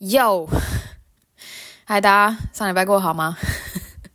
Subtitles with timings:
[0.00, 0.46] 哟，
[1.86, 3.34] 嗨，大家上礼拜过好吗？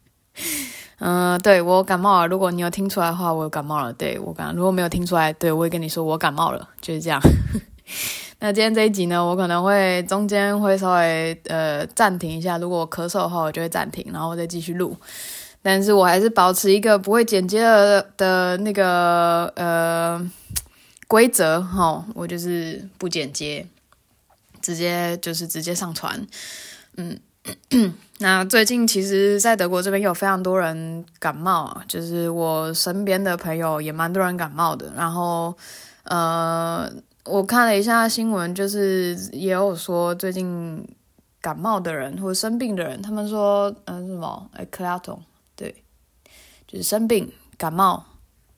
[0.99, 2.27] 嗯、对，我感冒了。
[2.27, 3.91] 如果你有听出来的话，我感冒了。
[3.91, 7.19] 对，我感，如果没有听出来，对，我会跟你说我感冒了，就是这样。
[8.37, 12.59] 那今天这一集呢，我可能会中间会稍微呃暂停一下。
[12.59, 14.95] 如果我咳嗽的话，我就会暂停，然后再继续录。
[15.63, 20.31] 但是我还是保持一个不会剪接的的那个呃
[21.07, 23.65] 规则哈，我就是不剪接。
[24.61, 26.25] 直接就是直接上传，
[26.97, 27.19] 嗯，
[28.19, 34.93] 那最近其实，在德国这边有非常多人感冒，就是我身边的朋友也蛮多人感冒的。
[34.95, 35.51] 然后，
[36.03, 36.87] 呃，
[37.25, 40.87] 我看了一下新闻，就是也有说最近
[41.41, 45.19] 感冒的人或者生病的人，他们说，嗯、什么，哎，克拉统，
[45.55, 45.73] 对，
[46.67, 48.05] 就是生病、感冒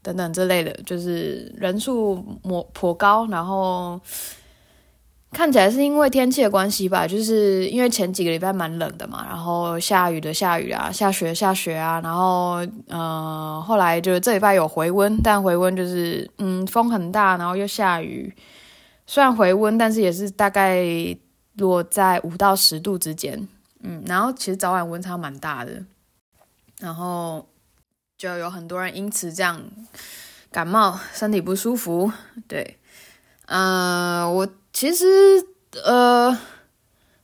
[0.02, 4.02] 等等这类的，就是人数颇颇高，然后。
[5.34, 18.34] 看起来是因为天气的关系吧，就是因为前几个礼拜蛮冷的嘛，然后下雨的下雨啊，下雪下雪啊，然后呃后来就这礼拜有回温，但回温就是嗯风很大，然后又下雨，
[19.08, 20.86] 虽然回温，但是也是大概
[21.56, 23.48] 落在五到十度之间，
[23.82, 25.84] 嗯，然后其实早晚温差蛮大的，
[26.80, 27.48] 然后
[28.18, 29.60] 就有很多人因此这样
[30.52, 32.12] 感冒，身体不舒服，
[32.48, 32.78] 对，
[33.48, 34.48] 嗯、呃，我。
[34.74, 35.06] 其实，
[35.86, 36.36] 呃，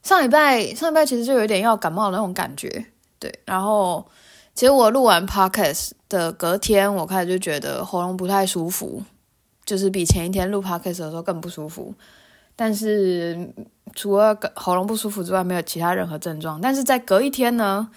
[0.04, 2.86] 上礼拜上礼拜其实就有点要感冒的那种感觉，
[3.18, 3.34] 对。
[3.44, 4.06] 然后，
[4.54, 9.04] 其实我录完 podcast 的隔天，我开始就觉得喉咙不太舒服，
[9.66, 11.92] 就是比前一天录 podcast 的时候更不舒服。
[12.56, 13.52] 但是
[13.96, 16.62] 除了喉咙不舒服之外，没有其他任何症状。
[16.62, 17.90] 但是在隔一天呢，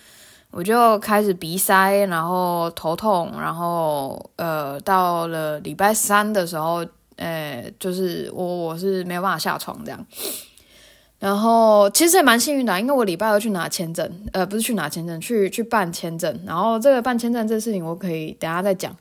[0.50, 6.86] 我就开始鼻塞，然后头痛，然后呃，到了礼拜三的时候。
[7.16, 10.06] 呃，就是我我是没有办法下床这样，
[11.18, 18.96] 然后其实也蛮幸运的，因为我礼拜二去拿签证，呃，不是去拿签证，去去办签证，然后这个办签证这事情我可以等下再讲，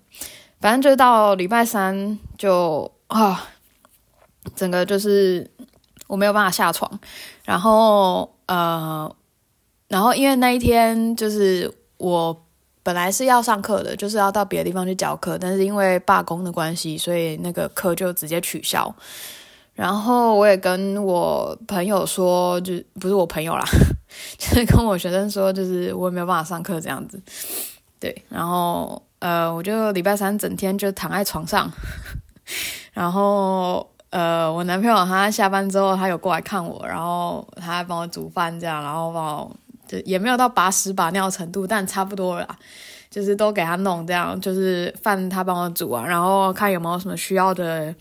[0.59, 3.49] 反正就是到礼拜三就啊，
[4.55, 5.49] 整个就是
[6.07, 6.99] 我没有办法下床，
[7.45, 9.15] 然后呃，
[9.87, 12.45] 然后因为那一天就是我。
[12.83, 18.93] 本来是要上课的，就是要到别的地方去教课，但是因为罢工的关系，所以那个课就直接取消。
[19.73, 23.63] 然后我也跟我朋友说，就不 是我朋友啦，
[24.37, 27.21] 就是跟我学生说，就是我也没有办法上课这样子。
[27.99, 31.71] 对，然后呃，我就礼拜三整天就躺在床上，
[32.93, 39.55] 然后呃，我男朋友他下班之后，他有过来看我，然后他还帮我煮饭这样，然后帮我。
[40.01, 42.57] 也没有到把屎把尿程度，但差不多了啦，
[43.09, 47.93] 就是都给他弄这样，就是饭他帮我煮啊，然后看有没有什么需要的，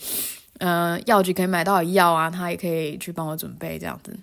[0.58, 4.16] 嗯、呃，药局可以买到的药啊，他也可以去帮我准备这样子，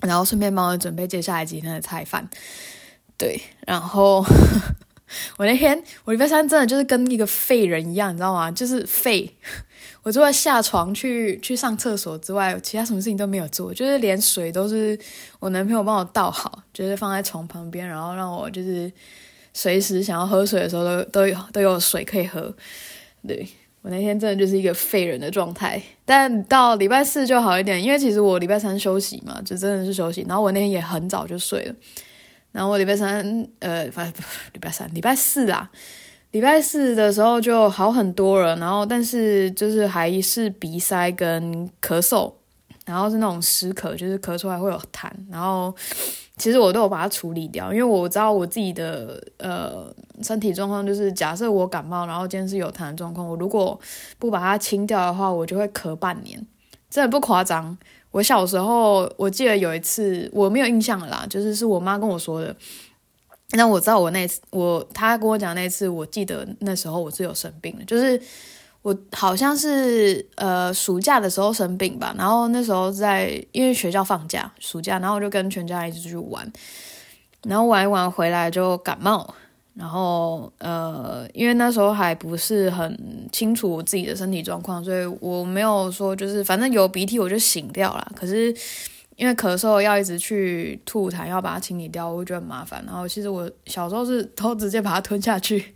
[0.00, 2.28] 然后顺便帮我准备接下来几天的菜饭，
[3.16, 4.24] 对，然后
[5.38, 8.50] 我那天我礼拜三真的就是跟一个废人一样，你知道吗？
[8.50, 9.34] 就是废。
[10.02, 14.98] 我除了下床去去上厕所之外，其他什么事情都没有做，就是连水都是
[15.38, 18.90] 我男朋友帮我倒好，就是放在床旁边，然后让我就是
[19.52, 22.54] 随时想要喝水的时候都都有都有水可以喝。
[23.26, 23.46] 对，
[23.82, 31.74] 我那天真的就是一个废人的状态，但到礼拜四就好一点，因为其实我礼拜三休息嘛，就真的是休息，然后我那天也很早就睡了，
[32.58, 34.00] 然后我礼拜三呃，不
[34.52, 35.70] 礼拜三礼拜四啊。
[36.32, 42.32] 礼拜四的时候就好很多了，然后但是就是还是鼻塞跟咳嗽，
[42.84, 45.72] 然后是那种湿咳，就是咳出来会有痰，然后
[46.36, 53.78] 其实我都有把它处理掉，因为我知道我自己的呃身体状况，就是假设我感冒，然后今天是有痰的状况，我如果
[54.18, 56.44] 不把它清掉的话，我就会咳半年，
[56.90, 57.76] 真的不夸张。
[58.10, 62.54] 我小时候我记得有一次我没有印象了啦，就是是我妈跟我说的。
[63.52, 68.20] 那我知道我那次，我他跟我讲那次，我记得那时候我是有生病的，就是
[68.82, 76.50] 我好像是呃暑假的时候生病吧，然后那时候在因为学校放假暑假，然后我就跟全家一起出去玩，
[77.44, 79.34] 然后玩一玩回来就感冒，
[79.78, 88.54] 然后呃因为那时候还不是很清楚我自己的身体状况，所以我没有说就是反正有鼻涕我就醒掉了，可是。
[89.18, 92.80] 因为咳嗽要一直去吐痰，要把它清理掉，我觉得很麻烦。
[92.86, 95.74] 然后其实我小时候是都直接把它吞下去，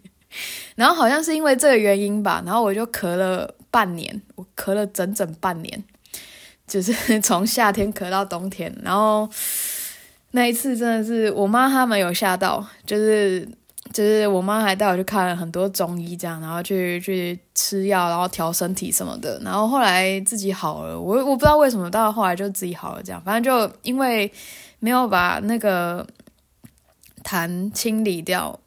[0.76, 5.82] 然后好像是因为这个原因吧，然后我就咳了半年，我咳了整整半年，
[6.68, 8.72] 就是 从夏天咳到冬天。
[8.80, 9.28] 然后
[10.30, 13.48] 那一次真的是我妈他们有吓到，就是
[13.92, 20.98] 就是我妈还带我去看了很多中医，这样，然后去去吃药，然后调身体什么的，然后后来自己好了。
[20.98, 24.32] 我我不知道为什么，到后来就自己好了，这样，反正就因为
[24.78, 26.06] 没有把那个
[27.22, 28.58] 痰清理掉，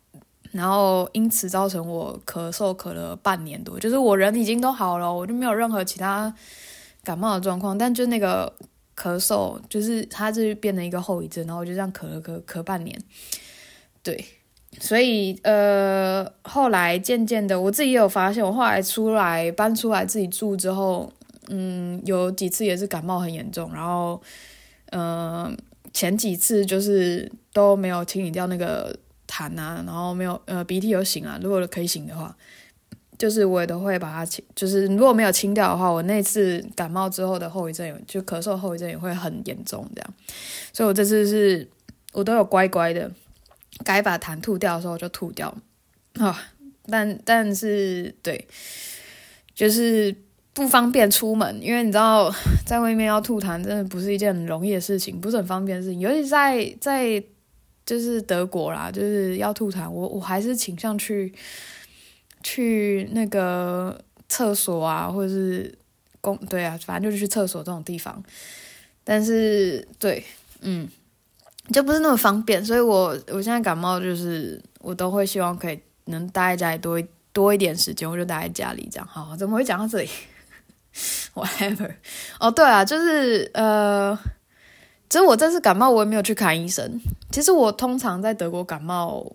[0.52, 6.32] 然后因此造成我咳嗽咳了半年多，就是我人已经都好了，我就没有任何其他
[7.04, 8.54] 感冒的状况，但就那个
[8.96, 13.02] 咳嗽，就是它就变成一个后遗症，然后我就这样咳了咳咳半年，
[14.04, 14.24] 对。
[14.80, 21.12] 所以，呃，后来渐渐的，我自己也有发现，我后来出来搬出来自己住之后，
[21.48, 24.22] 嗯，有几次也是感冒很严重，然后，
[24.92, 25.54] 嗯、呃，
[25.94, 28.94] 前几次就是都没有清理掉那个
[29.28, 32.36] 痰啊，然后没有，呃，鼻涕有擤啊，如果可以擤的话，
[33.18, 40.14] 就是我也都会把它清，就是如果没有清掉的话，我那次感冒之后的后遗症，就咳嗽后遗症也会很严重这样，
[40.74, 41.68] 所以我这次是
[42.12, 43.10] 我都有乖乖的。
[43.84, 45.56] 该把痰吐掉的时候就吐掉，
[46.14, 46.40] 啊，
[46.88, 48.48] 但但是对，
[49.54, 50.16] 就是
[50.54, 52.34] 不方便出门，因为你知道
[52.66, 57.22] 在外面要吐痰真的不是一件很容易的事情，不是很方便的事情，尤其在在
[57.86, 61.34] 就是德国啦，就是要吐痰，我我还是倾向去
[62.42, 65.78] 去那个厕所啊，或者是
[66.22, 68.24] 公对啊，反正就是去厕所这种地方，
[69.04, 70.24] 但是对，
[70.62, 70.88] 嗯。
[71.74, 77.02] 就不是那么方便，所以我我现在感冒就是我都会希望可以能待在家里多
[77.34, 79.08] 多一点时间，我就待在家里这样。
[79.08, 80.10] 好，怎么会讲到这里？
[81.34, 81.96] Whatever。
[82.40, 84.16] 哦，对啊，就是呃，
[85.10, 87.02] 其实我这次感冒我也没有去看医生。
[87.32, 89.26] 其实我通常在德国感冒，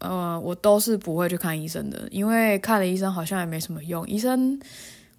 [0.00, 4.04] 呃，我都是不会去看医生的，因为看了医生好像也没什么用。
[4.08, 4.60] 医生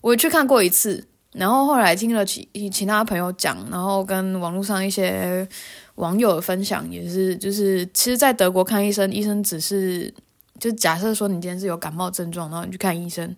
[0.01, 5.48] 我去看过一次，然后后来听了其其他朋友讲，然后跟网络上一些。
[5.95, 10.12] 网友的分享也是，就是其实，在德国看医生，医生只是
[10.60, 13.36] 就假设说你今天是有感冒症状，然后你去看医生，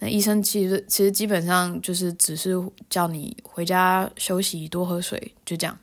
[0.00, 2.60] 那医生其实其实基本上就是只是
[2.90, 5.78] 叫你回家休息，多喝水，就这样。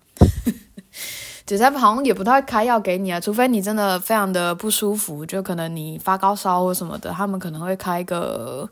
[1.45, 8.69] 只是好像也不太开药给你啊，除非你真的非常的不舒服，就可能你发高烧或什么的，他们可能会开个，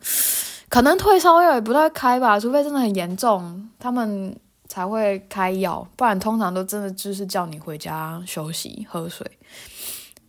[0.68, 4.36] 可能退烧药也不太开吧，除非真的很严重，他们。
[4.70, 9.30] 才会开药，不然通常都真的就是叫你回家休息、喝水。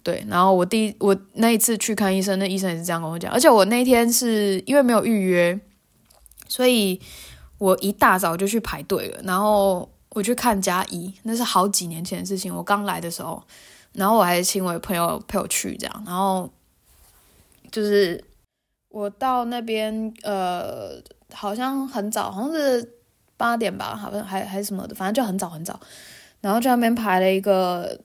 [0.02, 3.30] 对，然后我第一我那一次去看医生，那医生也是这样跟我讲。
[3.30, 5.60] 而且我那天是因为没有预约，
[6.48, 6.98] 所以
[7.58, 9.20] 我一大早就去排队了。
[9.24, 12.52] 然后我去看家医，那是好几年前的事情。
[12.52, 13.42] 我刚来的时候，
[13.92, 16.02] 然后我还请我朋友陪我去这样。
[16.06, 16.50] 然后
[17.70, 18.24] 就是
[18.88, 20.98] 我到那边，呃，
[21.34, 22.96] 好像很早，好像是。
[23.40, 25.80] 八点吧，好像还还是什么的，反正就很早很早，
[26.42, 27.98] 然后在那边排了一个，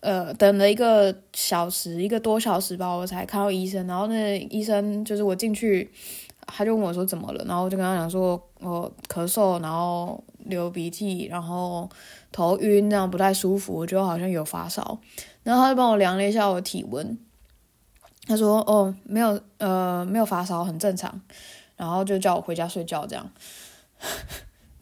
[0.00, 3.86] 呃，等了一个小时，一个多小时吧，我才看到医生。
[3.86, 5.90] 然后那医生就是我进去，
[6.46, 11.86] 他就问我说怎么了，然后我就跟他讲说我咳嗽，然后流鼻涕，然后
[12.32, 14.98] 头晕，这样不太舒服，我觉得好像有发烧。
[15.42, 17.18] 然后他就帮我量了一下我的体温，
[18.26, 21.20] 他说哦，没有，呃，没有发烧，很正常。
[21.76, 23.30] 然后就叫我回家睡觉这样。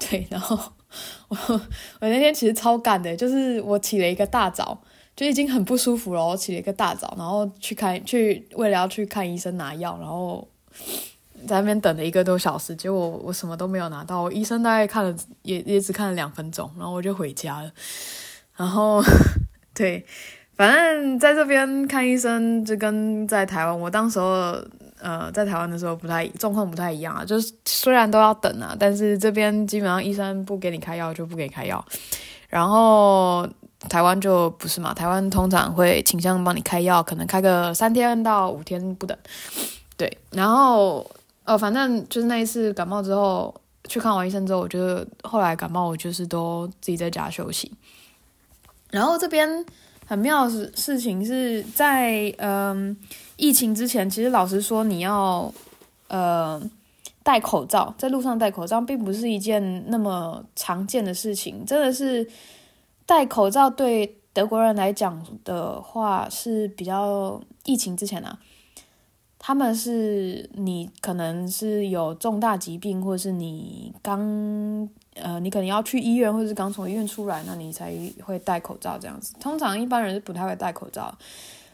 [0.08, 0.56] 对，然后
[1.28, 1.36] 我
[2.00, 4.80] 我那天其实超赶的，就是我起了一个大早，
[5.16, 6.24] 就已经很不舒服了。
[6.24, 10.46] 我起了一个大早，然后去看，去为了要去看医生拿药，然后
[11.46, 14.22] 在那边等了一个多小时，结果我，什么都没有拿到。
[14.22, 17.70] 我医生大概看了也也只看了两分钟，然后我就回家了。
[18.56, 19.02] 然后
[19.74, 20.06] 对，
[20.54, 24.56] 反正在这边看医生就跟在台湾，我当时候。
[24.98, 31.84] 呃，在台湾的时候不太状况不太一样啊，就是虽然都要等啊，但是这边基本上医生不给你开药就不给你开药，
[32.48, 33.46] 然后
[33.88, 39.16] 台湾就不是嘛，台湾通常会倾向帮你开药，可能开个三天到五天不等，
[39.96, 41.08] 对，然后
[41.44, 43.54] 呃，反正就是那一次感冒之后
[43.88, 47.70] 去看完医生之后，我觉得后来感冒我就是都自己在家休息，
[48.90, 49.64] 然后这边
[50.06, 52.96] 很妙的事情是在嗯。
[53.38, 55.52] 疫情之前，其实老实说，你要
[56.08, 56.58] 呃
[57.22, 61.62] 戴口罩，在路上戴口罩，并不是一件那么常见的事情。
[61.66, 62.26] 真的是
[63.04, 68.38] 戴口罩对德国人来讲的话是比较疫情之前啊，
[69.38, 74.88] 他们是你可能是有重大疾病，或者是你刚
[75.20, 77.92] 呃你可能要去医院，或者是刚从医院出来，那你才
[78.24, 79.34] 会戴口罩这样子。
[79.40, 81.16] 通常一般人是不太会戴口罩。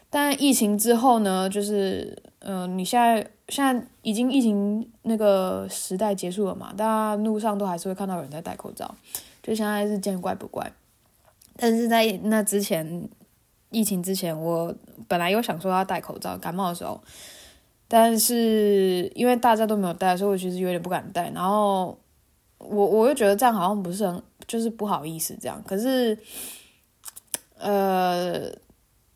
[0.09, 8.93] 但疫情之后呢，就是，嗯、呃，你现在现在已经疫情那个时代结束了嘛，大家路上都还是会看到有人在戴口罩，
[9.41, 10.71] 就现在是见怪不怪。
[11.55, 13.09] 但是在那之前，
[13.71, 14.71] 疫情之前，我
[15.07, 17.01] 本来有想说要戴口罩，感冒的时候，
[17.87, 21.31] 但是因为大家都没有戴，所以我其实有点不敢戴。
[21.31, 21.97] 然后
[22.69, 25.61] 我我又觉得这样好像不是很，就是不好意思这样。
[25.67, 26.17] 可是，
[27.57, 28.49] 呃，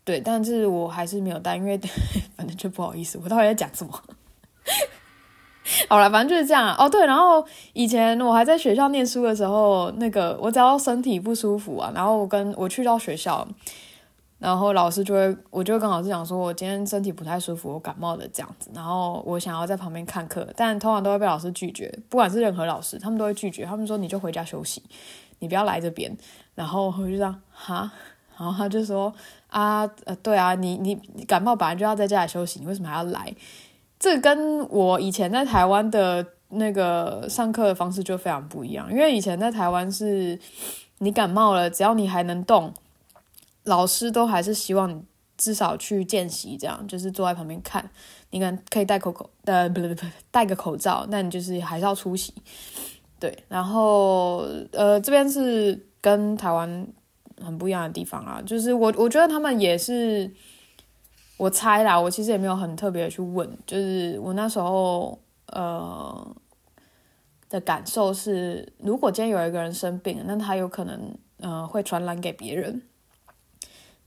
[0.04, 1.78] 对，但是我还是没有带，因为
[2.36, 3.18] 反正就不好意思。
[3.22, 3.92] 我到底在讲什么？
[5.88, 6.88] 好了，反正就是这样哦。
[6.88, 13.46] 对，然后以前我还在学校念书的时候，那个我只要身体不舒服啊，然后我跟我去到学校，
[14.38, 18.70] 然后老师就会，我就跟老师讲说，我今天身体不太舒服，我感冒的这样子。
[18.72, 23.64] 然后我想要在旁边看课，但通常都会被老师拒绝，不管是任何老师，他们都会拒绝。
[23.64, 24.82] 他们说你就回家休息，
[25.40, 26.16] 你不要来这边。
[26.54, 27.90] 然后我就这样哈，
[28.36, 29.12] 然后他就说
[29.48, 30.94] 啊，呃，对啊，你你
[31.26, 33.34] 感冒本来就要在家里休息，你为什么还要来？
[33.98, 40.38] 这跟我以前在台湾的那个上课的方式就非常不一样，因为以前在台湾是，
[40.98, 42.72] 你感冒了，只要你还能动，
[43.68, 45.00] 老师都还是希望你
[45.36, 47.88] 至少去见习，这样就是坐在旁边看，
[48.30, 52.34] 你可能可以戴口口呃不不不戴个口罩，那你就是还是要出席，
[53.20, 54.38] 对，然后
[54.72, 56.86] 呃这边是跟台湾
[57.40, 60.30] 很不一样的地方啊，就是我我觉得他们也是。
[61.40, 65.16] 我猜啦，我其实也没有很特别的去问，就是我那时候
[65.52, 66.36] 呃
[67.48, 72.82] 的感受是，如果今天有一个人生病，那他有可能呃会传染给别人。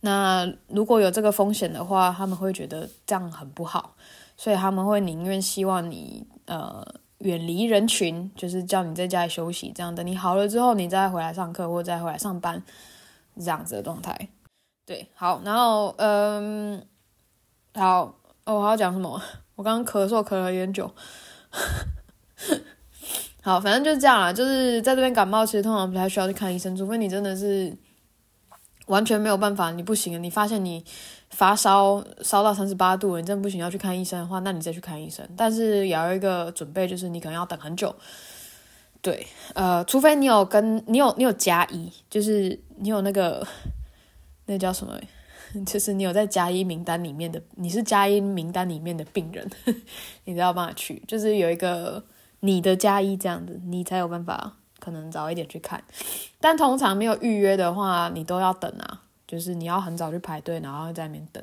[0.02, 3.96] 那如果有这个风险的话，他们会觉得这样很不好，
[4.36, 6.86] 所以他们会宁愿希望你呃
[7.20, 12.62] 远离人群，就是叫你在家里休息，这样等你好了之后，你再回来上课或者再回来上班
[13.38, 14.30] 这样子的状态。
[14.86, 16.86] 对，好，然后嗯。
[17.74, 19.22] 好，哦，我还要讲什么？
[19.56, 20.94] 我刚刚咳嗽咳了有点久。
[23.42, 27.74] 好，反正就是这样啦，就是在这边感冒，其实通常不太需要去看医生，除非你真的是
[28.88, 30.84] 完全没有办法，你不行了，你发现你
[31.30, 35.28] 发烧烧到三十八度，你真的不行要去看医生的话，那你再去看医生。
[35.38, 37.96] 但是也要一个准备，就是你可能要等很久。
[39.02, 43.46] 对，呃，除非你有跟你有你有加医，就是你有那个
[44.46, 45.00] 那叫什么？
[45.66, 49.50] 就是你有在加医名单里面的，你是加医名单里面的病人，
[50.24, 51.04] 你才有办法去。
[51.08, 52.02] 就是有一个
[52.40, 55.82] 你的加医这样子，你才有办法可能早一点去看。
[56.42, 59.02] 但通常没有预约的话，你都要等啊。
[59.26, 61.42] 就是你要很早去排队，然后在那边等。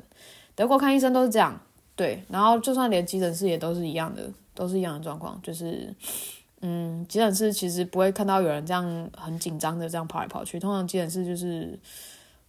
[0.53, 1.59] 德国看医生都是这样，
[1.95, 2.21] 对。
[2.29, 5.41] 然后就算连急诊室也都是一样的，都是一样的状况。
[5.41, 5.91] 就是，
[6.61, 10.59] 嗯，急诊室其实不会看到有人这样很紧张的这样跑来跑去。
[10.59, 11.79] 通常急诊室就是。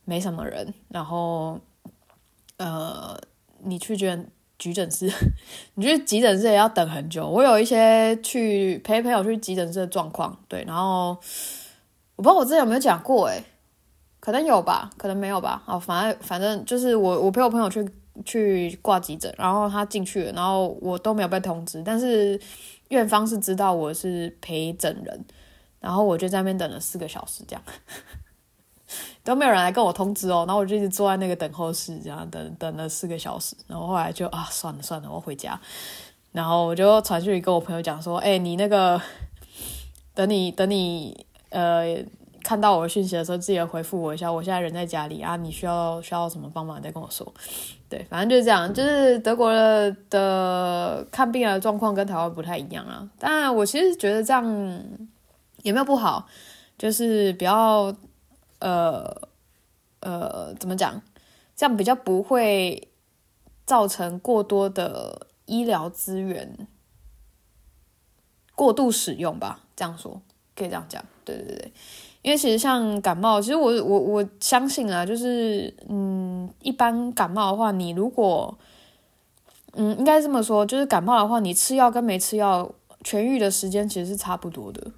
[0.07, 1.61] 没什么人，然后，
[2.57, 3.17] 呃，
[3.63, 4.27] 你去急诊
[4.61, 5.11] 急诊室，
[5.75, 7.27] 你去急诊室也要等很久。
[7.27, 11.17] 我有一些去陪朋友去急诊室的状况，对，然后
[12.15, 13.43] 我不知道我之前有没有讲过，诶，
[14.21, 15.63] 可能有吧，可能没有吧。
[15.67, 17.89] 哦，反正反正就是我我陪我朋友去
[18.27, 22.39] 去挂急诊，然后他进去了，然后我都没有被通知，但是
[22.89, 25.25] 院方是知道我是陪诊人，
[25.81, 27.63] 然后我就在那边等了四个小时，这样。
[29.31, 35.57] 都没有人来跟我通知哦，然后我就一直坐在那个等候室，这样等等了四个小时，然后后来就啊，算了算了，我回家，
[36.33, 39.01] 然后我就传讯跟我朋友讲说，哎，你那个
[40.15, 41.97] 等你等你呃
[42.43, 47.33] 看到我的讯息的时候，记得回复我一下，我现在人在家里啊，你需要需要什么帮忙再跟我说，
[47.89, 54.45] 对，反正就是这样，就是德国的的看病的状况跟台湾不太一样啊，但我其实觉得这样
[55.63, 56.27] 也没有不好，
[56.77, 57.95] 就是比较。
[58.61, 59.29] 呃
[60.01, 61.03] 呃，怎么讲？
[61.57, 62.89] 这样比较不会
[63.67, 66.67] 造成过多的医疗资源
[68.55, 69.61] 过度使用吧？
[69.77, 70.23] 这样说
[70.55, 71.73] 可以这样讲，对对对。
[72.23, 78.59] 因为其实像感冒，其实我我我相信啊，就是嗯，一般感冒的话，你如果
[79.73, 82.71] 嗯，应该这么说，就是感冒的话，你吃药跟没吃药
[83.03, 84.91] 痊愈的时间其实是差不多的。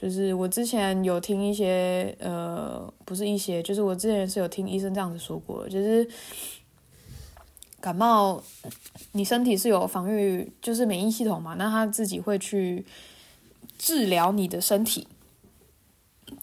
[0.00, 6.08] 就是我之前有听一些，呃，不是一些，就是我之前是有听医生这样子说过，就是
[7.80, 8.42] 感冒，
[9.12, 12.86] 你身体是有防御，就是免疫系统嘛，那他自己会去
[13.76, 15.06] 治疗你的身体，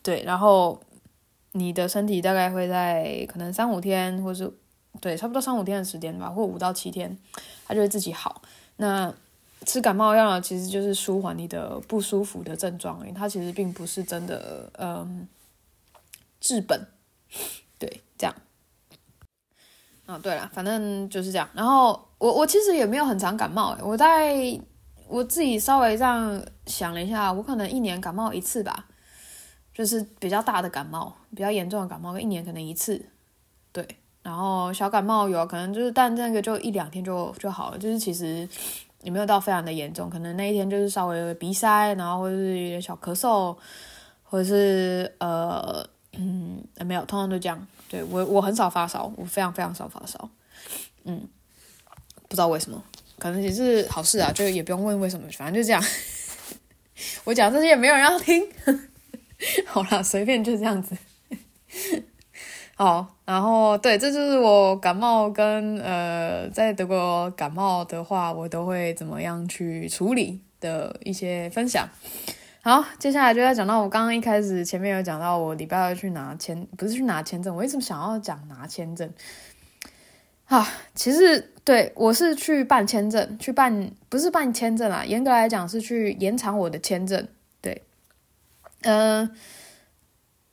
[0.04, 0.80] 对，然后
[1.54, 4.54] 你的身体大概会在可能三五天，或是
[5.02, 7.18] 对，差不多三五天的时间吧，或五到七天，
[7.66, 8.44] 它就会自己好。
[8.76, 9.12] 那
[9.68, 15.28] 吃感冒药其实就是舒缓你的不舒服的症状，它其实并不是真的，嗯，
[16.40, 16.88] 治本，
[17.78, 18.34] 对，这样。
[20.06, 21.50] 啊，对了，反正就是这样。
[21.54, 24.58] 然后我我其实也没有很常感冒，我在
[25.10, 28.86] 我自己稍微这样想了一下，我可能一年感冒一次吧，
[29.74, 33.06] 就是比较大的感冒，比较严重的感冒，一年可能一次，
[33.74, 33.86] 对。
[34.24, 38.48] 然后小感冒有可能就是，但那个就一两天就就好了，就是其实
[39.04, 43.56] 也没有到非常的严重，可能那一天就是稍微鼻塞，然后或者是有点小咳嗽，
[44.24, 47.68] 或者是呃嗯没有，通常都这样。
[47.89, 50.30] 对，我我很少发烧，我非常非常少发烧，
[51.06, 51.25] 嗯，
[52.27, 52.84] 不知道为什么，
[53.18, 55.82] 可能也是好事啊，就也不用问为什么，反正就这样。
[57.24, 58.46] 我讲这些也没有人要听，
[59.68, 60.98] 好啦，随便就这样子。
[62.79, 71.89] 好，然后对，这就是我感冒跟呃，在德国感冒的话，我都会怎么样去处理的一些分享。
[72.62, 79.12] 好，接下来就要讲到我刚刚一开始前面有讲到，我礼拜二去拿签，不是去拿签证，我一直想要讲拿签证。
[80.46, 87.27] 啊，其实对，我是去办签证，去办不是办签证啦，严格来讲是去延长我的签证。
[87.60, 87.81] 对，
[88.84, 89.31] 嗯、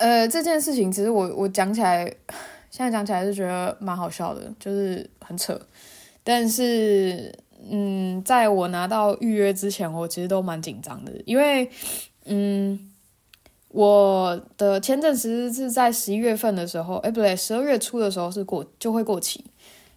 [0.05, 2.05] 呃，这件事情其实我我讲起来，
[2.69, 5.59] 现在讲起来是觉得蛮好笑的，就是很扯。
[6.23, 7.35] 但是，
[7.71, 11.71] 嗯，在我拿到预约之前，我其实都蛮紧张的，因为，
[12.27, 12.79] 嗯，
[13.69, 19.43] 我的签证其实是在十一月份的时候，哎，不对，十二月初的时候是过就会过期。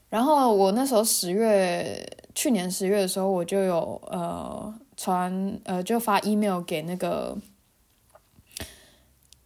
[0.07, 2.01] 然后我那时候十月，
[2.33, 7.37] 去年十月的时候，我就有呃传呃就发 email 给那个。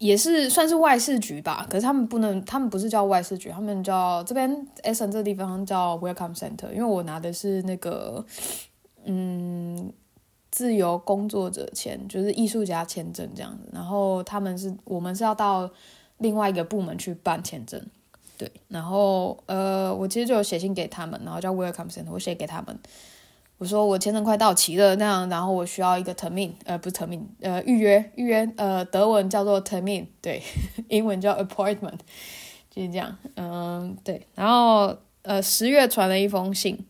[0.02, 4.50] 也是算是外事局吧，可是他们不能，他们不是叫外事局，他们叫这边
[4.82, 8.26] Essen 这地方叫 Welcome Center，因为我拿的是那个
[9.06, 9.94] 嗯
[10.50, 15.70] 自由工作者签，就是艺术家签证这样子，然后他们是我们是要到
[16.18, 17.80] 另外一个部门去办签证，
[18.40, 22.80] 对，然后呃我其实就有写信给他们，然后叫 Welcome Center，我写给他们。
[23.62, 30.42] 我说我签证快到期了，那样，然后我需要一个 termin，呃，不是 termin，呃，预约，预约，呃，德文叫做 termin，对，
[30.90, 32.00] 英文叫 appointment，
[32.72, 36.88] 就是这样，嗯，对，然后，呃，十月传了一封信，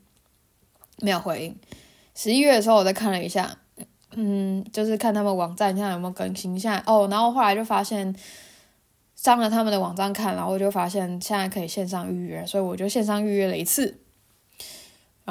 [1.01, 1.55] 没有回应，
[2.15, 3.57] 十一月的时候我再看了一下，
[4.15, 8.15] 嗯，就是看他们网站现在有没有更新，现在哦，然后后来就发现
[9.17, 13.97] 上了他们的网站看，然后我就发现现在可以线上预约，所以我就线上预约了一次。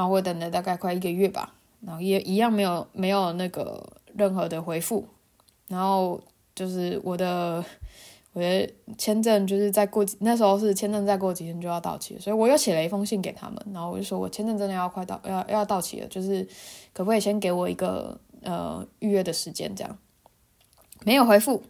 [0.00, 5.06] 然后我等了大概快一个月吧，然后也一样没有没有那个任何的回复，
[5.68, 6.18] 然后
[6.54, 7.62] 就是我的
[8.32, 16.42] 我的签证就是再过几那时候是签证再过几天就要到期，所以我又写了一封信给他们，然后我就说我签证真的要快到要要到期了，就是
[16.94, 19.98] 可不可以先给我一个呃预约的时间这样，
[21.04, 21.62] 没有回复，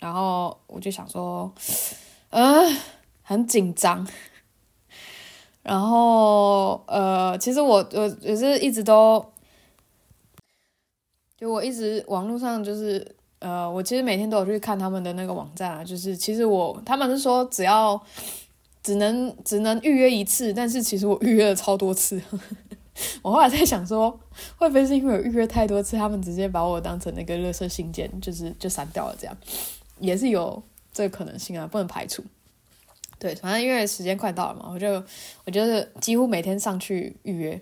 [0.00, 1.54] 然后我就想说，
[2.30, 2.66] 呃，
[3.22, 4.04] 很紧张。
[5.68, 9.32] 然后，呃，其实我我也是一直都，
[11.36, 13.04] 就我一直网络上就是，
[13.40, 18.00] 呃，我其实每天都有去看他们的那个网站啊，就是其实我他们是说只要
[18.80, 22.22] 只能只能预约一次，但是其实我预约了超多次，
[23.20, 24.08] 我后来在想说，
[24.56, 29.36] 会不会是因为我预约太多次，他们直接把我当成那个垃圾信件，就是就删掉了这样，
[29.98, 32.22] 也是有这个可能性啊，不能排除。
[33.18, 35.02] 对，反正因为时间快到了嘛，我就
[35.46, 37.60] 我就是几乎每天上去预约，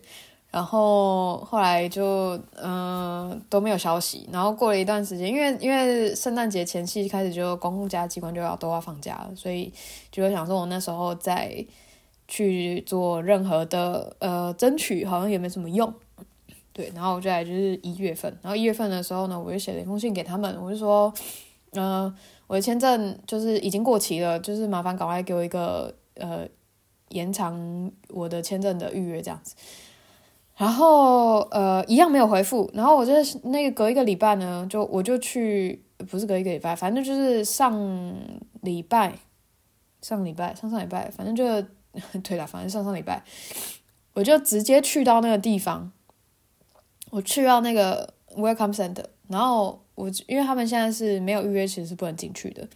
[0.51, 9.73] 然后后来就嗯、都没有消息，然后过了一段时间，因为因为圣诞节前夕开始就公共家机关就要都要放假了，所以
[10.11, 11.64] 就想说我那时候再
[12.27, 15.95] 去做任何的呃争取，好像也没什么用。
[16.73, 21.14] 对，然后我就来就是一月份，然后一月份的时候呢，我就写了一封信给他们，我就说
[21.75, 22.12] 嗯。
[22.47, 26.47] 我的签证就是已经过期了，就是麻烦赶快给我一个呃
[27.09, 29.55] 延长我的签证的预约这样子，
[30.57, 33.13] 然后呃一样没有回复，然后我就
[33.45, 38.15] 那个隔一个礼拜呢，就我就去不是隔一个礼拜，反正就是上
[38.61, 39.15] 礼拜
[40.03, 41.45] 上礼拜上上礼拜，反正就
[42.23, 43.23] 对了，反正上上礼拜
[44.13, 45.93] 我就直接去到那个地方，
[47.11, 49.84] 我去到那个 Welcome Center，然后。
[49.95, 52.67] 我因为他们现在是没有预约，其实是不能进去的。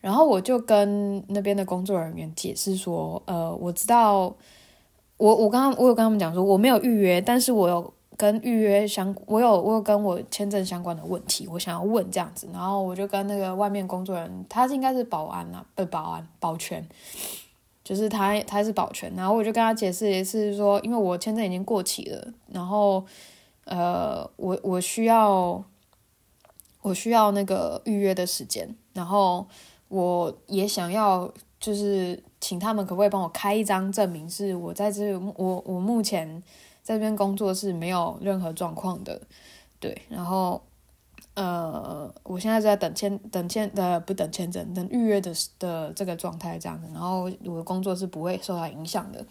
[0.00, 4.34] 然后我就跟那边的工作人员解释说，呃，我知道，
[5.18, 12.48] 我我刚刚我有跟他们讲说我没有预约，但是我有跟预约相，我有我有跟我签证相关的问题，我想要问这样子。
[12.50, 16.82] 然后我就跟那个外面工作人员，他是应该是保安啊，不保安保全，
[17.84, 19.14] 就是他他是保全。
[19.14, 23.04] 然后我就跟他解释也是说，因为我签证已经过期了，然后
[23.66, 25.62] 呃，我我需要。
[26.82, 29.46] 我需要那个预约的时间，然后
[29.88, 36.42] 我也想要，就是请他们可不可以帮我开一张证明，是我在这我我目前
[36.82, 39.20] 在这边工作是没有任何状况的，
[39.78, 40.62] 对，然后
[41.34, 49.24] 呃，我现在在等签等签、呃、不等签证，等预约的的这个状态这样子，然后我的工作是不会受到影响的。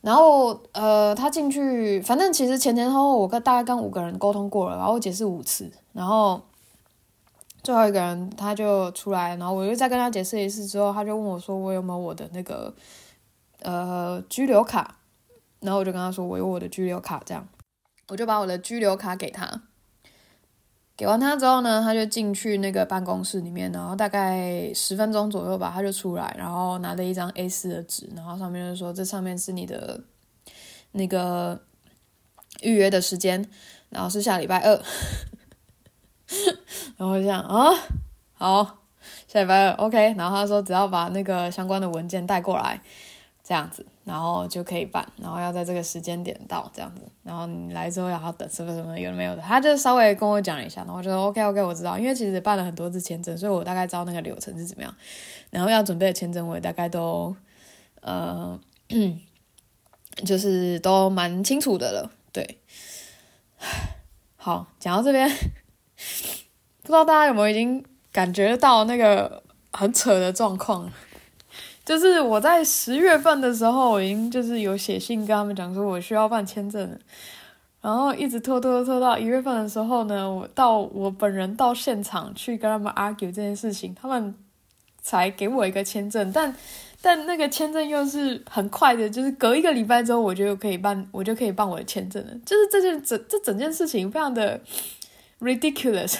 [0.00, 6.40] 然后呃，他进去，反正其实前前后后我跟大概跟五个人沟通过了，然后解释五次，然后
[7.64, 12.72] 最后一个人他就出来，然后我又再跟他解释一次之后，他就问我说我有没有我的那个
[13.62, 14.98] 呃居留卡，
[15.58, 17.48] 然后我就跟他说我有我的居留卡，这样。
[18.06, 19.62] 我就把我的居留卡给他。
[20.96, 30.00] 给完他之后呢，他就进去那个办公室里面，然后大概十分钟左右吧，他就出来，然后拿了一张 A4 的纸，然后上面就说这上面是你的
[30.92, 31.60] 那个
[32.62, 33.48] 预约的时间，
[33.90, 34.82] 然后是下礼拜二，
[36.96, 37.70] 然后我就想啊，
[38.34, 38.78] 好，
[39.26, 42.80] 下礼拜二 OK，然后他说只要把那个相关的文件带过来。
[43.44, 54.94] 这样子，然后就可以办，然后要在这个时间点到这样子，然后你来之后要等什么什么有的没有的，他就稍微跟我讲一下，然后我就说 OK OK 我知道，因为其实办了很多次签证，所以我大概知道那个流程是怎么样，
[55.48, 57.34] 然后要准备的签证我也大概都
[58.02, 58.60] 呃，
[60.26, 62.58] 就是都蛮清楚的了，对。
[64.36, 65.26] 好，讲到这边，
[66.82, 70.90] 不知道大家有没有已经感觉到那个很扯的状况。
[71.84, 76.98] 就是我在十月份的时候，我已经就是有写信跟他们讲说，我需要办签证，
[77.80, 84.34] 然后一直拖拖拖到一月份的时候呢，我到我本人到现场去跟他们 argue 这件事情，他们
[85.00, 86.54] 才给我一个签证，但
[87.00, 92.32] 但那个签证又是很快的，就是隔一个礼拜之后，我就可以办，我就可以办我的签证了。
[92.44, 94.60] 就是这件整这整件事情非常的
[95.40, 96.16] ridiculous，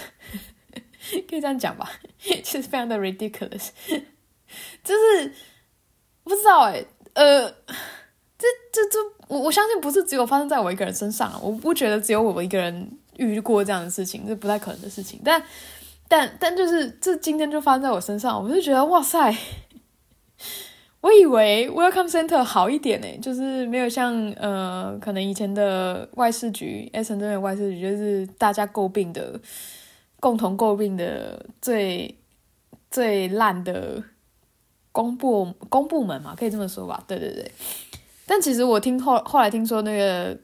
[1.28, 3.68] 可以这样讲吧， 其实非常的 ridiculous，
[4.85, 5.33] 就是。
[6.24, 7.50] 不知道哎、呃，
[8.37, 15.18] 这这这，我我相信不是只有发生在我一个人身上，我不觉得只有我一个人遇过这样的事情，这不太可能的事情。
[15.24, 15.42] 但
[16.07, 19.35] 但但就是这今天就发生在我身上，我就觉得哇塞，
[21.00, 29.40] 我以为 Welcome Center 好一点呢、就是没有像呃，可能以前的外事局 S N 这边外事局就是大家诟病的，
[30.20, 32.14] 共同诟病的最
[32.90, 34.02] 最烂的。
[34.90, 37.04] 公部公部门嘛，可以这么说吧。
[37.06, 37.48] 对对对，
[38.26, 40.37] 但其实我听后后来听说那个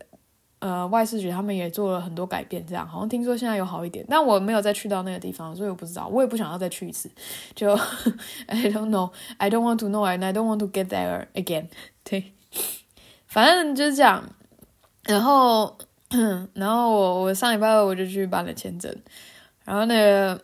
[0.59, 4.05] 呃外事局他们也做了很多改变，这样好像听说现在有好一点。
[4.09, 7.11] 但我没有再去到那个地方，所以我不知道，我也不想要再去一次。
[7.55, 7.75] 就
[8.47, 11.27] I don't know, I don't want to know, and I don't want to get there
[11.35, 11.69] again。
[12.03, 12.33] 对，
[13.27, 14.25] 反正就是这样。
[15.05, 15.77] 然后
[16.55, 18.95] 然后我我上礼拜二我就去办了签证，
[19.65, 20.41] 然后那个。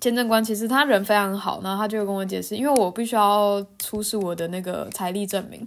[0.00, 5.66] 签证官其实他人非常好，然后他就跟我解释，因为我必须要出示我的那个财力证明，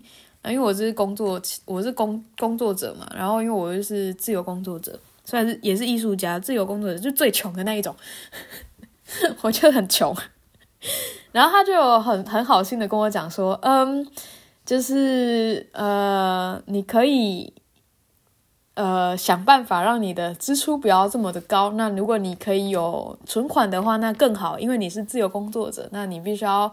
[0.51, 7.95] 因为我是工作，我是工工作者嘛，然后因为我就是自由工作者，虽然是也是艺术家，自由工作者就最穷的那一种，
[9.41, 10.15] 我就很穷，
[11.31, 14.07] 然后他就很很好心的跟我讲说，嗯，
[14.65, 17.53] 就是呃，你可以。
[18.79, 21.71] 呃，想办法让你的支出不要这么的高。
[21.71, 26.71] 那如果你可以有存款的话，那更好，因为你是自由工作者，那你必须要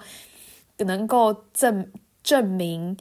[0.81, 1.91] 能够证
[2.23, 2.95] 证明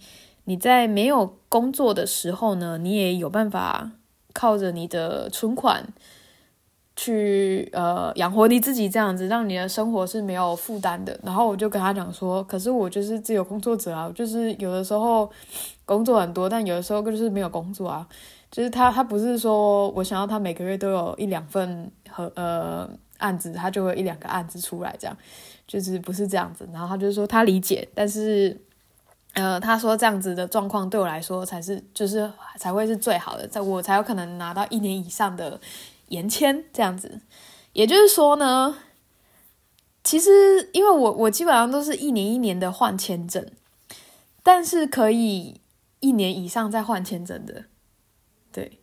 [0.46, 3.92] 你在没有工作的时候呢，你也有办法
[4.34, 5.88] 靠着你的存款
[6.96, 11.20] 去呃养活你自己，这样子让你的生活是没有负担的。
[11.24, 15.32] 然后我就跟他讲说，可是我就是自由工作者啊，就是有的时候
[15.86, 18.08] 工作很多，但有的时候就是没有工作啊。
[18.52, 25.18] 就是他，他不是说我想要他每个月都有一两份和呃案子，他就会一两个案子出来，这样
[25.66, 26.70] 就是不是这样子。
[26.72, 28.56] 然后他就说他理解，但是
[29.34, 35.60] 呃他说这样子的状况对我来说才是就是才会是最好的，在我才有可能拿到一年以上的
[36.10, 37.22] 延签这样子。
[37.74, 38.78] 也就是说呢，
[40.04, 43.46] 其实因为我我基本上都是一年一年的换签证，
[44.44, 45.60] 但是可以
[46.00, 47.66] 一年以上再换签证的。
[48.52, 48.80] 对，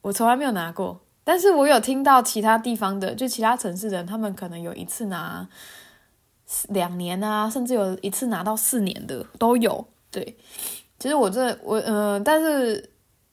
[0.00, 5.46] 我从来没有拿过，但是我有听到其他地方的，就其他城市的人，他们可能有一次拿
[6.68, 9.86] 两年啊，甚至有一次拿到四年的都有。
[10.10, 10.36] 对，
[10.98, 12.90] 其实我这我呃，但是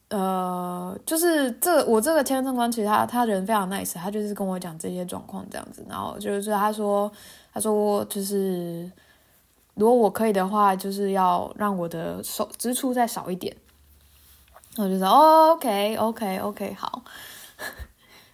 [0.09, 7.11] 呃，就是这我这个签证官其实他他人非常 nice，他就是跟我讲这些状况这样子，然后就是他说
[7.53, 8.91] 他说就是
[9.75, 13.55] 如果我可以的话，就是要让我的收支出再少一点。
[14.77, 17.03] 我就说、哦、OK，OK，OK，好。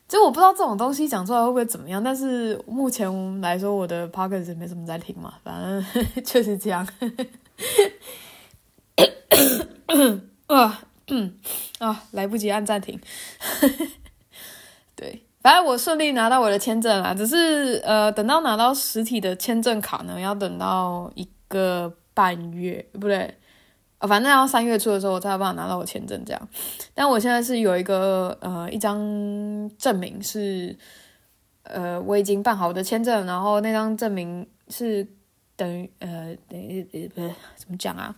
[0.07, 5.85] 其实我不知道这种东西讲出来会不会怎么样，但是目前来说，我的 Podcast 没什么在听嘛，反正
[6.23, 6.87] 就是这样。
[10.47, 10.81] 啊，
[11.79, 12.97] 啊，来不及按暂停。
[14.95, 23.37] 对，反正我顺利拿到我的签证了，只是呃，等到拿到实体的签证卡呢，要等到一个半月，不对，
[23.99, 26.49] 呃，反正要三月初的时候我才有办法拿到我签证这样。
[26.93, 28.99] 但我现在是有一个呃一张
[29.77, 30.75] 证明是，
[31.63, 35.07] 呃，我已经办好我的签证，然后那张证明是
[35.55, 38.15] 等于呃等于呃不是怎么讲啊，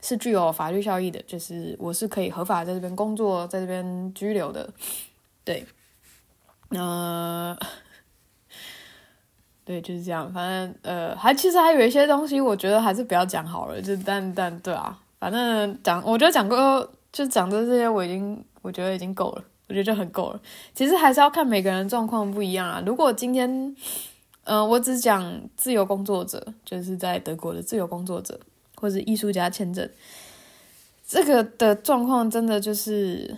[0.00, 4.68] 是具有法律效益的，就是我是可以合法在这边工作，在这边居留的，
[5.44, 5.66] 对。
[6.70, 7.56] 呃，
[9.64, 10.32] 对，就是这样。
[10.32, 13.80] 反正呃，还其实还有一些东西，我觉得还是不要讲好了。
[13.80, 20.40] 就但但对啊，反正讲，我觉得讲过就讲的这些，我已经我觉得已经够了，我觉得就很够了。
[20.74, 22.82] 其实还是要看每个人状况不一样啊。
[22.84, 23.74] 如果今天，
[24.44, 28.38] 呃，我只讲自由工作者，就是在德国的自由工作者
[28.76, 29.88] 或者艺术家签证，
[31.06, 33.36] 这个的状况真的就是。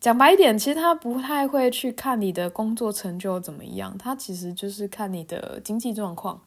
[0.00, 6.38] 讲白一点，其实他不太会去看你的工作成就怎么样，他其实就是看你的经济状况。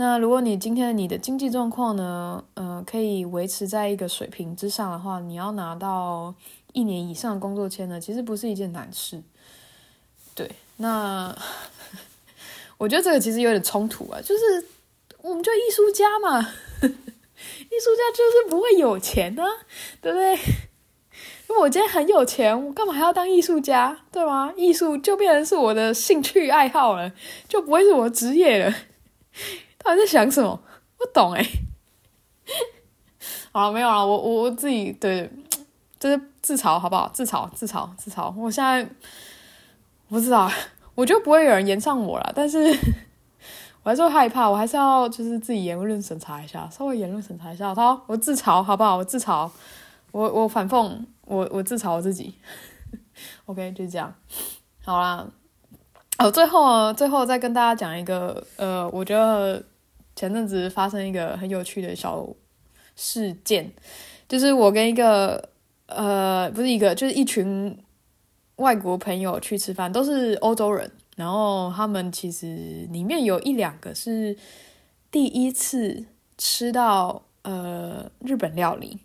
[0.00, 6.34] 那如果你今天你的经济状况呢，呃，可以维持在一个水平之上的话，你要拿到
[6.72, 9.22] 一年以上的工作签呢，其实不是一件难事。
[10.34, 11.36] 对，那
[12.78, 14.66] 我觉得这个其实有点冲突啊，就是
[15.20, 16.40] 我们就艺术家嘛，
[16.80, 19.44] 艺术家就是不会有钱啊，
[20.00, 20.32] 对不对？
[20.32, 24.50] 因为我今天很有钱，我干嘛还要当艺术家，对吗？
[24.56, 27.12] 艺术就变成是我的兴趣爱好了，
[27.46, 28.74] 就不会是我职业了。
[29.90, 30.60] 他在想什么？
[30.96, 31.44] 不懂哎。
[33.52, 35.30] 好了，没有了，我我我自己对，
[35.98, 37.10] 就是自嘲好不好？
[37.12, 38.32] 自嘲自嘲自嘲。
[38.36, 38.88] 我现在
[40.08, 40.50] 不知道，
[40.94, 42.58] 我就不会有人言上我了，但是
[43.82, 47.74] 我还是会害怕，我还是要就是自己言论审查一下，稍微言论审查一下。
[47.74, 48.96] 好，我自嘲好不好？
[48.96, 49.50] 我自嘲，
[50.12, 51.04] 我我反讽。
[51.30, 52.34] 我我自嘲我自己，
[53.46, 54.12] OK，就这样，
[54.84, 55.24] 好啦。
[56.18, 59.62] 哦，最后最后再跟大家讲一个，呃，我觉得
[60.20, 62.28] 前阵子发生一个很有趣的小
[62.94, 63.72] 事件，
[64.28, 65.48] 就是我跟一个
[65.86, 67.74] 呃，不是一个，就是一群
[68.56, 74.36] 外国朋友去吃饭，都是欧洲人，然后他们其实里面有一两个是
[75.10, 76.04] 第一次
[76.36, 78.98] 吃到呃日本料理。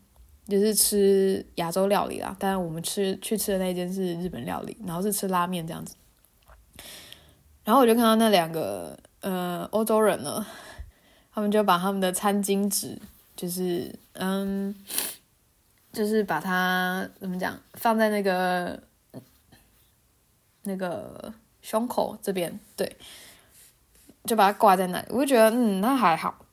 [0.47, 5.95] 就是吃亚洲料理啦，但是我们吃去吃的那间是日本料理，然后是吃拉面这样子。
[7.63, 10.45] 然后我就看到那两个呃欧洲人呢，
[11.35, 12.97] 他们就把他们的餐巾纸，
[13.35, 14.73] 就是嗯，
[15.93, 18.81] 就是把它怎么讲，放在那个
[20.63, 22.97] 那个胸口这边，对，
[24.23, 25.05] 就把它挂在那里。
[25.09, 26.43] 我就觉得嗯，那还好。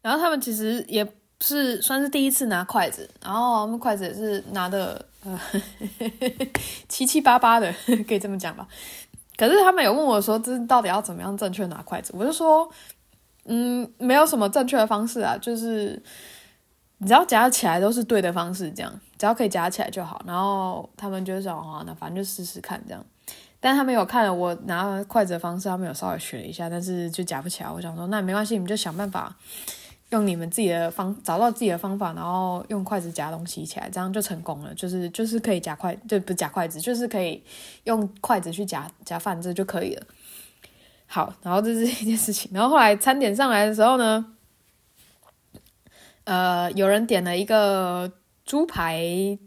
[0.00, 1.06] 然后他们其实也。
[1.44, 5.36] 是算是第一次拿筷子，然后他们筷子也是拿的呃
[6.88, 7.74] 七七八八的，
[8.06, 8.64] 可以这么讲吧。
[9.36, 12.12] 可是他们有问我说，这到底要怎么样正确拿筷子？
[12.16, 12.70] 我就说，
[13.44, 16.00] 嗯，没有什么正确的方式啊，就是
[16.98, 20.22] 你只要夹起来都是对的方式，这样只要可以夹起来就好。
[20.26, 23.04] 然后他们就想，啊，那反正就试试看这样。
[23.60, 27.70] 但他们有看了我拿筷子的方式，他们有稍微学了一下，但是就夹不起来。
[27.70, 29.36] 我想说，那没关系，你们就想办法。
[30.10, 34.74] 用你们自己的方找到自己的方法，然后用筷子夹东西起来，这样就成功了。
[34.74, 37.42] 就是就是可以夹筷，就不夹筷子，就是可以
[37.84, 40.06] 用筷子去夹夹饭，这就可以了。
[41.12, 42.50] 好，然后这是一件事情。
[42.54, 44.34] 然后后来餐点上来的时候呢，
[46.24, 48.10] 呃，有人点了一个
[48.46, 49.38] 猪排，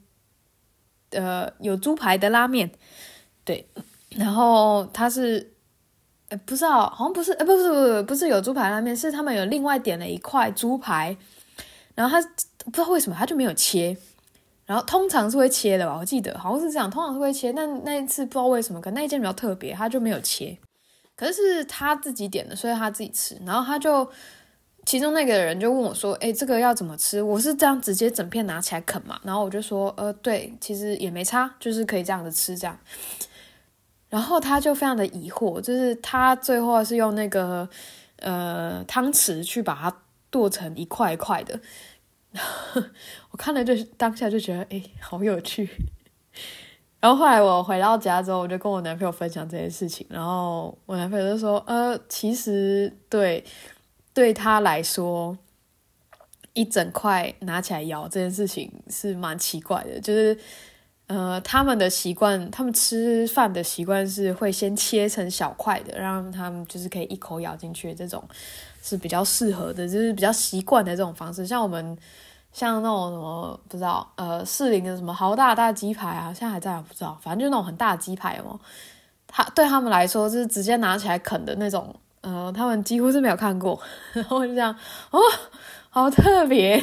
[1.10, 2.72] 呃，有猪排的拉面，
[3.44, 3.68] 对，
[4.12, 5.54] 然后他是。
[6.28, 11.16] 呃，不知道，好像不是，哎，不是，不是，不是有猪排拉面，是他们有另外点了一块猪排，
[11.94, 12.28] 然后他
[12.66, 13.96] 不知道为什么他就没有切，
[14.66, 20.58] 然后通常是会切的吧，我记得好像是这样，通常是会切，但那一次不知道为什么，可能那一件比较特别，他就没有切，
[21.16, 24.10] 可是他自己点的，所以他自己吃，然后他就
[24.86, 27.22] 其中那个人就问我说，哎，这个要怎么吃？
[27.22, 32.78] 我是这样直接整片拿起来啃嘛，然后我就说，呃，对，其实也没差，就是可以这样子吃这样。
[34.10, 37.68] 然后他就非常的疑惑，就是他最后是用那个
[38.18, 39.98] 呃汤匙去把它
[40.30, 41.60] 剁成一块一块的。
[43.32, 45.70] 我看了就当下就觉得哎，好有趣。
[47.06, 53.46] 然后后来我回到家之后，我就跟我男朋友分享这件事情，然后我男朋友就说：“呃，其实对
[54.12, 55.38] 对他来说，
[56.54, 60.36] 一整块拿起来咬这件事情是蛮奇怪的，就是。”
[61.08, 68.28] 呃，他们的习惯，他们吃饭的习惯是会先切成小块的，让他们就是可以一口咬进去，这种
[68.82, 71.46] 是比较适合的，就是比较习惯的这种方式。
[71.46, 71.96] 像我们
[72.56, 78.58] 像那种什么不知道，呃，士林的什么豪大大鸡排啊，现在还在不知道，反正就那种很大的鸡排哦，
[79.28, 83.78] 他对他们来说就是直接拿起来啃的那种，呃，他们几乎是没有看过，
[84.14, 84.74] 然后就这样，
[85.12, 85.20] 哦，
[85.90, 86.82] 好特别。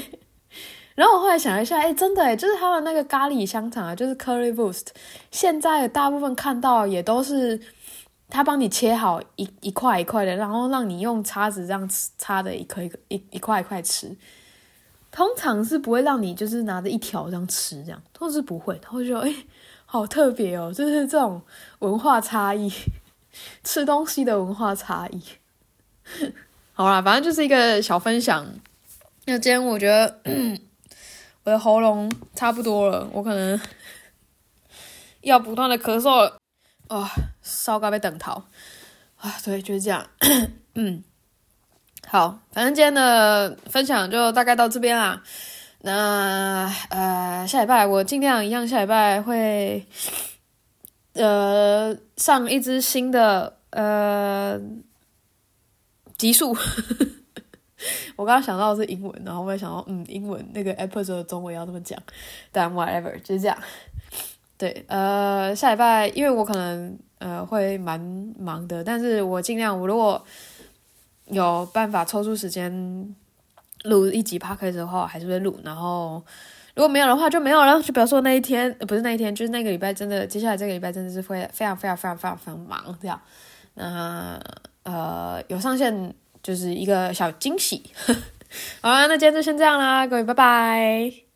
[0.94, 4.88] 然后我后来想了一下，哎，真的哎，就是他们那个咖喱香肠啊，就是 Curry Boost，
[5.30, 7.58] 现在大部分看到也都是
[8.28, 14.14] 他帮你切好一一块一块的，然后让你用叉子这样吃，叉的一颗一颗一一块一块吃。
[15.12, 18.76] 通常是不会让你就是拿着一条这样吃，这样，都是不会。
[18.82, 19.32] 他会说，哎，
[19.86, 21.40] 好特别哦，就是这种
[21.78, 22.72] 文化差异，
[23.62, 25.22] 吃东西的文化差异。
[26.74, 28.44] 好啦，反正就是一个小分享。
[29.26, 30.18] 那今天我觉得。
[31.44, 33.60] 我的喉咙差不多了，我可能
[35.22, 36.38] 要不断的咳嗽了。
[36.86, 37.10] 啊，
[37.42, 38.44] 烧咖被等逃
[39.16, 39.34] 啊！
[39.44, 40.08] 对，就是这样。
[40.76, 41.02] 嗯，
[42.08, 45.22] 好，反正今天的分享就大概到这边啦。
[45.80, 49.84] 那呃，下礼拜我尽量一样，下礼拜会
[51.14, 54.60] 呃上一支新的呃
[56.18, 56.54] 集数。
[58.14, 61.98] 我刚刚想到的是英文，然后我也想到，嗯，英文那个 episode 的中文要这么讲，
[62.52, 63.58] 但 whatever 就是这样。
[64.56, 67.98] 对，呃，下礼拜因为我可能呃会蛮
[68.38, 70.24] 忙的，但是我尽量，我如果
[71.32, 73.14] 有办法抽出时间
[73.82, 75.58] 录一集 p o d c a s 的话，还是会录。
[75.64, 76.22] 然后
[76.74, 77.82] 如果没有的话，就没有了。
[77.82, 83.20] 就比如说那一天，不是那一天，就是那个礼拜，真的接下来这个礼拜真的是会非常非常非常非常非常忙这样。
[83.74, 84.40] 那
[84.84, 86.14] 呃有上线。
[86.42, 87.80] 就是一个小惊喜，
[88.80, 91.31] 好啦，那今天就先这样啦，各位拜拜。